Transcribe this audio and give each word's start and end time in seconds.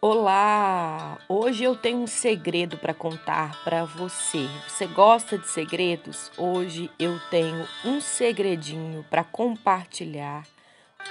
Olá! 0.00 1.18
Hoje 1.28 1.64
eu 1.64 1.74
tenho 1.74 1.98
um 1.98 2.06
segredo 2.06 2.78
para 2.78 2.94
contar 2.94 3.64
para 3.64 3.84
você. 3.84 4.46
Você 4.68 4.86
gosta 4.86 5.36
de 5.36 5.48
segredos? 5.48 6.30
Hoje 6.38 6.88
eu 7.00 7.18
tenho 7.32 7.66
um 7.84 8.00
segredinho 8.00 9.04
para 9.10 9.24
compartilhar 9.24 10.46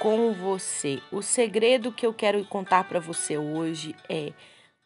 com 0.00 0.32
você. 0.32 1.00
O 1.12 1.22
segredo 1.22 1.92
que 1.92 2.04
eu 2.04 2.12
quero 2.12 2.44
contar 2.46 2.88
para 2.88 2.98
você 2.98 3.38
hoje 3.38 3.94
é 4.08 4.32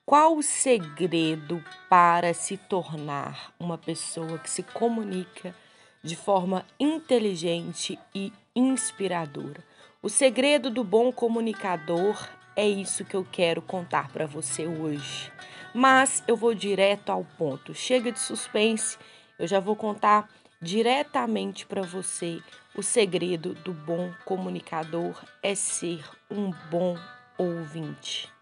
qual 0.04 0.36
o 0.36 0.42
segredo 0.42 1.64
para 1.88 2.34
se 2.34 2.58
tornar 2.58 3.54
uma 3.58 3.78
pessoa 3.78 4.38
que 4.38 4.50
se 4.50 4.62
comunica 4.62 5.54
de 6.02 6.16
forma 6.16 6.66
inteligente 6.78 7.98
e 8.14 8.30
inspiradora. 8.54 9.64
O 10.02 10.10
segredo 10.10 10.68
do 10.68 10.84
bom 10.84 11.10
comunicador 11.10 12.28
é 12.57 12.66
isso 12.66 13.04
que 13.04 13.14
eu 13.14 13.27
quero 13.30 13.60
contar 13.60 14.09
para 14.09 14.27
você 14.27 14.66
hoje. 14.66 15.30
Mas 15.74 16.24
eu 16.27 16.34
vou 16.37 16.55
direto 16.55 17.10
ao 17.10 17.23
ponto. 17.37 17.74
Chega 17.74 18.10
de 18.10 18.19
suspense, 18.19 18.98
eu 19.38 19.46
já 19.46 19.60
vou 19.60 19.77
contar 19.77 20.29
diretamente 20.60 21.66
para 21.66 21.82
você. 21.82 22.41
O 22.74 22.82
segredo 22.82 23.55
do 23.55 23.73
bom 23.73 24.10
comunicador 24.24 25.23
é 25.42 25.55
ser 25.55 26.02
um 26.30 26.51
bom 26.70 26.98
ouvinte. 27.37 28.32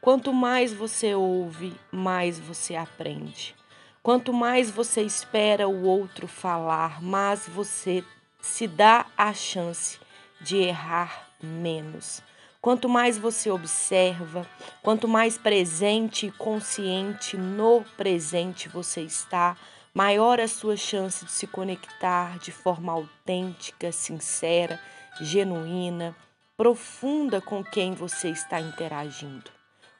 Quanto 0.00 0.32
mais 0.32 0.72
você 0.72 1.14
ouve, 1.14 1.74
mais 1.90 2.38
você 2.38 2.74
aprende. 2.74 3.54
Quanto 4.02 4.32
mais 4.32 4.68
você 4.70 5.00
espera 5.02 5.68
o 5.68 5.84
outro 5.84 6.26
falar, 6.26 7.00
mais 7.00 7.48
você 7.48 8.04
se 8.40 8.66
dá 8.66 9.06
a 9.16 9.32
chance 9.32 9.98
de 10.40 10.56
errar 10.56 11.28
menos. 11.40 12.20
Quanto 12.62 12.88
mais 12.88 13.18
você 13.18 13.50
observa, 13.50 14.46
quanto 14.84 15.08
mais 15.08 15.36
presente 15.36 16.28
e 16.28 16.30
consciente 16.30 17.36
no 17.36 17.84
presente 17.96 18.68
você 18.68 19.00
está, 19.00 19.56
maior 19.92 20.38
a 20.38 20.46
sua 20.46 20.76
chance 20.76 21.24
de 21.24 21.32
se 21.32 21.44
conectar 21.48 22.38
de 22.38 22.52
forma 22.52 22.92
autêntica, 22.92 23.90
sincera, 23.90 24.78
genuína, 25.20 26.14
profunda 26.56 27.40
com 27.40 27.64
quem 27.64 27.94
você 27.94 28.28
está 28.28 28.60
interagindo. 28.60 29.50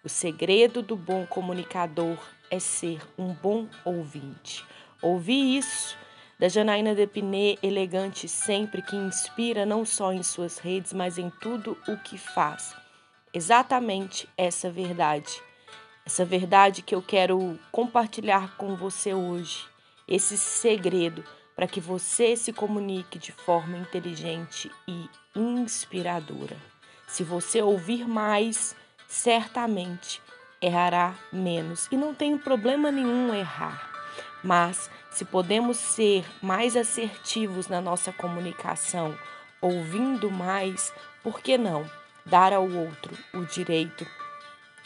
O 0.04 0.08
segredo 0.08 0.80
do 0.82 0.94
bom 0.94 1.26
comunicador 1.26 2.16
é 2.48 2.60
ser 2.60 3.02
um 3.18 3.34
bom 3.34 3.66
ouvinte. 3.84 4.64
Ouvir 5.02 5.58
isso 5.58 5.98
da 6.42 6.48
Janaína 6.48 6.92
Depiné, 6.92 7.56
elegante 7.62 8.26
sempre, 8.26 8.82
que 8.82 8.96
inspira 8.96 9.64
não 9.64 9.84
só 9.84 10.12
em 10.12 10.24
suas 10.24 10.58
redes, 10.58 10.92
mas 10.92 11.16
em 11.16 11.30
tudo 11.30 11.78
o 11.86 11.96
que 11.96 12.18
faz. 12.18 12.74
Exatamente 13.32 14.28
essa 14.36 14.68
verdade. 14.68 15.40
Essa 16.04 16.24
verdade 16.24 16.82
que 16.82 16.96
eu 16.96 17.00
quero 17.00 17.56
compartilhar 17.70 18.56
com 18.56 18.74
você 18.74 19.14
hoje. 19.14 19.68
Esse 20.08 20.36
segredo 20.36 21.22
para 21.54 21.68
que 21.68 21.80
você 21.80 22.34
se 22.34 22.52
comunique 22.52 23.20
de 23.20 23.30
forma 23.30 23.78
inteligente 23.78 24.68
e 24.88 25.08
inspiradora. 25.36 26.56
Se 27.06 27.22
você 27.22 27.62
ouvir 27.62 28.08
mais, 28.08 28.74
certamente 29.06 30.20
errará 30.60 31.14
menos. 31.32 31.86
E 31.92 31.96
não 31.96 32.12
tem 32.12 32.36
problema 32.36 32.90
nenhum 32.90 33.32
errar. 33.32 33.91
Mas 34.42 34.90
se 35.10 35.24
podemos 35.24 35.76
ser 35.76 36.24
mais 36.42 36.76
assertivos 36.76 37.68
na 37.68 37.80
nossa 37.80 38.12
comunicação, 38.12 39.16
ouvindo 39.60 40.30
mais, 40.30 40.92
por 41.22 41.40
que 41.40 41.56
não 41.56 41.88
dar 42.24 42.52
ao 42.52 42.68
outro 42.68 43.16
o 43.32 43.44
direito 43.44 44.06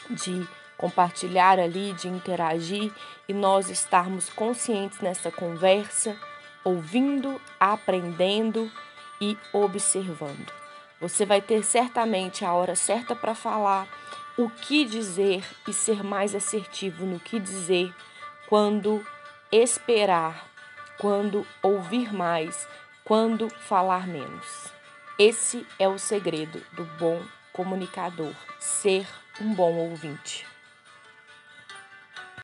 de 0.09 0.47
compartilhar 0.77 1.59
ali, 1.59 1.93
de 1.93 2.07
interagir 2.07 2.91
e 3.27 3.33
nós 3.33 3.69
estarmos 3.69 4.29
conscientes 4.29 4.99
nessa 4.99 5.31
conversa, 5.31 6.15
ouvindo, 6.63 7.41
aprendendo 7.59 8.71
e 9.19 9.35
observando. 9.51 10.53
Você 10.99 11.25
vai 11.25 11.41
ter 11.41 11.63
certamente 11.63 12.45
a 12.45 12.53
hora 12.53 12.75
certa 12.75 13.15
para 13.15 13.33
falar, 13.33 13.87
o 14.37 14.49
que 14.49 14.85
dizer 14.85 15.43
e 15.67 15.73
ser 15.73 16.03
mais 16.03 16.35
assertivo 16.35 17.05
no 17.05 17.19
que 17.19 17.39
dizer 17.39 17.93
quando 18.47 19.03
esperar, 19.51 20.49
quando 20.99 21.45
ouvir 21.61 22.13
mais, 22.13 22.67
quando 23.03 23.49
falar 23.49 24.07
menos. 24.07 24.71
Esse 25.17 25.65
é 25.79 25.87
o 25.87 25.97
segredo 25.97 26.61
do 26.73 26.83
bom 26.99 27.21
comunicador, 27.53 28.33
ser 28.59 29.07
um 29.41 29.53
bom 29.53 29.73
ouvinte. 29.73 30.45